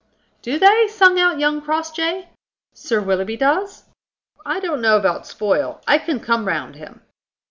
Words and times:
"Do 0.41 0.57
they?" 0.57 0.87
sung 0.87 1.19
out 1.19 1.37
young 1.37 1.61
Crossjay. 1.61 2.27
"Sir 2.73 2.99
Willoughby 2.99 3.37
does?" 3.37 3.83
"I 4.43 4.59
don't 4.59 4.81
know 4.81 4.97
about 4.97 5.27
spoil. 5.27 5.79
I 5.87 5.99
can 5.99 6.19
come 6.19 6.47
round 6.47 6.73
him." 6.73 7.01